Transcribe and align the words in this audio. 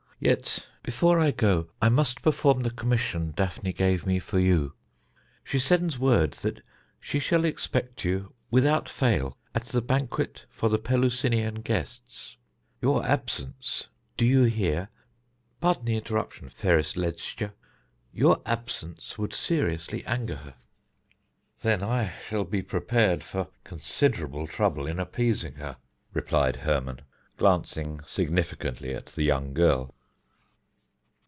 Yet 0.23 0.67
before 0.83 1.19
I 1.19 1.31
go 1.31 1.71
I 1.81 1.89
must 1.89 2.21
perform 2.21 2.61
the 2.61 2.69
commission 2.69 3.33
Daphne 3.35 3.73
gave 3.73 4.05
me 4.05 4.19
for 4.19 4.37
you. 4.37 4.75
She 5.43 5.57
sends 5.57 5.97
word 5.97 6.33
that 6.43 6.61
she 6.99 7.17
shall 7.17 7.43
expect 7.43 8.05
you 8.05 8.31
without 8.51 8.87
fail 8.87 9.35
at 9.55 9.65
the 9.69 9.81
banquet 9.81 10.45
for 10.51 10.69
the 10.69 10.77
Pelusinian 10.77 11.61
guests. 11.63 12.37
Your 12.83 13.03
absence, 13.03 13.89
do 14.15 14.23
you 14.23 14.43
hear? 14.43 14.89
pardon 15.59 15.85
the 15.85 15.95
interruption, 15.95 16.49
fairest 16.49 16.97
Ledscha 16.97 17.53
your 18.13 18.43
absence 18.45 19.17
would 19.17 19.33
seriously 19.33 20.05
anger 20.05 20.35
her." 20.35 20.55
"Then 21.63 21.81
I 21.83 22.13
shall 22.27 22.43
be 22.43 22.61
prepared 22.61 23.23
for 23.23 23.47
considerable 23.63 24.45
trouble 24.45 24.85
in 24.85 24.99
appeasing 24.99 25.55
her," 25.55 25.77
replied 26.13 26.57
Hermon, 26.57 27.01
glancing 27.37 28.01
significantly 28.05 28.93
at 28.93 29.07
the 29.07 29.23
young 29.23 29.55
girl. 29.55 29.95